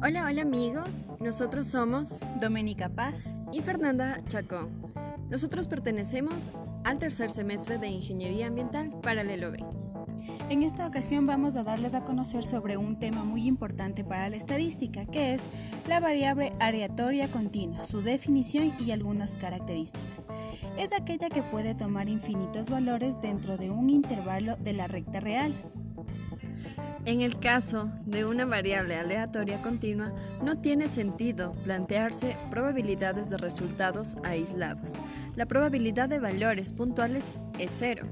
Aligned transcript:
Hola, 0.00 0.26
hola 0.26 0.42
amigos, 0.42 1.10
nosotros 1.18 1.66
somos 1.66 2.20
Doménica 2.40 2.88
Paz 2.88 3.34
y 3.52 3.62
Fernanda 3.62 4.16
Chacón. 4.28 4.70
Nosotros 5.28 5.66
pertenecemos 5.66 6.50
al 6.84 7.00
tercer 7.00 7.32
semestre 7.32 7.78
de 7.78 7.88
Ingeniería 7.88 8.46
Ambiental 8.46 8.92
Paralelo 9.02 9.50
B. 9.50 9.58
En 10.50 10.62
esta 10.62 10.86
ocasión 10.86 11.26
vamos 11.26 11.56
a 11.56 11.64
darles 11.64 11.96
a 11.96 12.04
conocer 12.04 12.44
sobre 12.44 12.76
un 12.76 13.00
tema 13.00 13.24
muy 13.24 13.48
importante 13.48 14.04
para 14.04 14.28
la 14.28 14.36
estadística, 14.36 15.04
que 15.04 15.34
es 15.34 15.48
la 15.88 15.98
variable 15.98 16.52
aleatoria 16.60 17.28
continua, 17.28 17.84
su 17.84 18.00
definición 18.00 18.74
y 18.78 18.92
algunas 18.92 19.34
características. 19.34 20.28
Es 20.78 20.92
aquella 20.92 21.28
que 21.28 21.42
puede 21.42 21.74
tomar 21.74 22.08
infinitos 22.08 22.70
valores 22.70 23.20
dentro 23.20 23.56
de 23.56 23.70
un 23.70 23.90
intervalo 23.90 24.56
de 24.56 24.74
la 24.74 24.86
recta 24.86 25.18
real. 25.18 25.54
En 27.04 27.20
el 27.22 27.38
caso 27.38 27.90
de 28.04 28.24
una 28.24 28.44
variable 28.44 28.96
aleatoria 28.96 29.62
continua, 29.62 30.12
no 30.42 30.60
tiene 30.60 30.88
sentido 30.88 31.54
plantearse 31.64 32.36
probabilidades 32.50 33.30
de 33.30 33.38
resultados 33.38 34.16
aislados. 34.24 34.94
La 35.34 35.46
probabilidad 35.46 36.08
de 36.08 36.18
valores 36.18 36.72
puntuales 36.72 37.38
es 37.58 37.74
cero. 37.78 38.06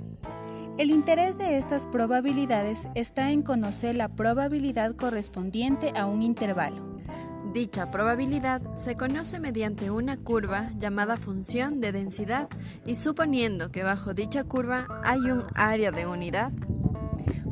El 0.79 0.91
interés 0.91 1.38
de 1.38 1.57
estas 1.57 1.87
probabilidades 1.87 2.88
está 2.95 3.30
en 3.30 3.43
conocer 3.43 3.97
la 3.97 4.09
probabilidad 4.09 4.95
correspondiente 4.95 5.93
a 5.96 6.07
un 6.07 6.23
intervalo. 6.23 6.96
Dicha 7.55 7.91
probabilidad 7.91 8.60
se 8.74 8.96
conoce 8.96 9.41
mediante 9.41 9.91
una 9.91 10.19
curva 10.19 10.71
llamada 10.79 11.16
función 11.16 11.80
de 11.80 11.93
densidad 11.93 12.51
y 12.85 12.96
suponiendo 12.96 13.71
que 13.71 13.83
bajo 13.83 14.12
dicha 14.12 14.45
curva 14.45 14.87
hay 15.02 15.21
un 15.21 15.45
área 15.55 15.91
de 15.91 16.07
unidad 16.07 16.52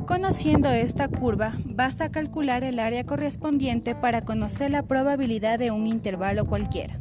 Conociendo 0.05 0.69
esta 0.69 1.07
curva, 1.07 1.57
basta 1.65 2.11
calcular 2.11 2.63
el 2.63 2.77
área 2.77 3.03
correspondiente 3.05 3.95
para 3.95 4.23
conocer 4.23 4.69
la 4.69 4.83
probabilidad 4.83 5.57
de 5.57 5.71
un 5.71 5.87
intervalo 5.87 6.45
cualquiera. 6.45 6.99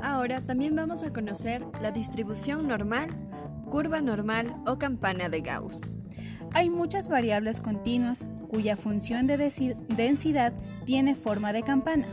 Ahora 0.00 0.40
también 0.42 0.76
vamos 0.76 1.02
a 1.02 1.12
conocer 1.12 1.64
la 1.82 1.90
distribución 1.90 2.68
normal, 2.68 3.10
curva 3.68 4.00
normal 4.00 4.54
o 4.64 4.78
campana 4.78 5.28
de 5.28 5.40
Gauss. 5.40 5.90
Hay 6.52 6.70
muchas 6.70 7.08
variables 7.08 7.58
continuas 7.58 8.26
cuya 8.48 8.76
función 8.76 9.26
de 9.26 9.38
densidad 9.88 10.52
tiene 10.84 11.16
forma 11.16 11.52
de 11.52 11.64
campana. 11.64 12.06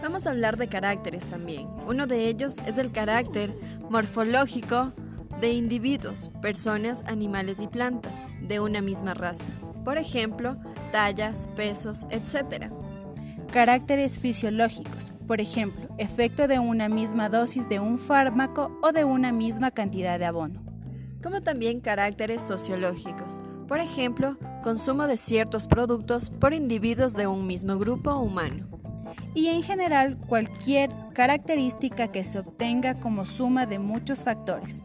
Vamos 0.00 0.26
a 0.26 0.30
hablar 0.30 0.56
de 0.56 0.68
caracteres 0.68 1.26
también. 1.26 1.68
Uno 1.86 2.06
de 2.06 2.26
ellos 2.28 2.56
es 2.64 2.78
el 2.78 2.90
carácter 2.90 3.54
morfológico 3.90 4.94
de 5.42 5.52
individuos, 5.52 6.30
personas, 6.40 7.04
animales 7.06 7.60
y 7.60 7.66
plantas 7.66 8.24
de 8.48 8.60
una 8.60 8.80
misma 8.80 9.14
raza. 9.14 9.50
Por 9.84 9.98
ejemplo, 9.98 10.56
tallas, 10.90 11.48
pesos, 11.54 12.06
etc. 12.10 12.72
Caracteres 13.52 14.18
fisiológicos, 14.18 15.12
por 15.26 15.40
ejemplo, 15.40 15.88
efecto 15.98 16.48
de 16.48 16.58
una 16.58 16.88
misma 16.88 17.28
dosis 17.28 17.68
de 17.68 17.80
un 17.80 17.98
fármaco 17.98 18.78
o 18.82 18.92
de 18.92 19.04
una 19.04 19.32
misma 19.32 19.70
cantidad 19.70 20.18
de 20.18 20.26
abono. 20.26 20.62
Como 21.22 21.42
también 21.42 21.80
caracteres 21.80 22.42
sociológicos, 22.42 23.40
por 23.66 23.80
ejemplo, 23.80 24.38
consumo 24.62 25.06
de 25.06 25.16
ciertos 25.16 25.66
productos 25.66 26.30
por 26.30 26.54
individuos 26.54 27.14
de 27.14 27.26
un 27.26 27.46
mismo 27.46 27.76
grupo 27.78 28.16
humano. 28.16 28.66
Y 29.34 29.48
en 29.48 29.62
general 29.62 30.18
cualquier 30.26 30.90
característica 31.12 32.08
que 32.08 32.24
se 32.24 32.38
obtenga 32.38 32.98
como 33.00 33.26
suma 33.26 33.66
de 33.66 33.78
muchos 33.78 34.24
factores, 34.24 34.82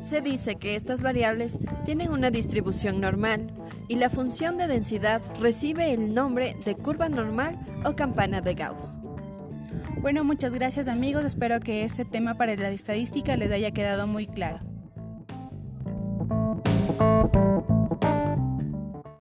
se 0.00 0.20
dice 0.20 0.56
que 0.56 0.76
estas 0.76 1.02
variables 1.02 1.58
tienen 1.84 2.10
una 2.10 2.30
distribución 2.30 3.00
normal 3.00 3.52
y 3.88 3.96
la 3.96 4.10
función 4.10 4.56
de 4.56 4.66
densidad 4.66 5.22
recibe 5.40 5.92
el 5.92 6.14
nombre 6.14 6.56
de 6.64 6.74
curva 6.74 7.08
normal 7.08 7.58
o 7.84 7.94
campana 7.94 8.40
de 8.40 8.54
Gauss. 8.54 8.96
Bueno, 10.00 10.24
muchas 10.24 10.54
gracias 10.54 10.88
amigos, 10.88 11.24
espero 11.24 11.60
que 11.60 11.84
este 11.84 12.04
tema 12.04 12.36
para 12.36 12.56
la 12.56 12.70
estadística 12.70 13.36
les 13.36 13.52
haya 13.52 13.70
quedado 13.70 14.06
muy 14.06 14.26
claro. 14.26 14.69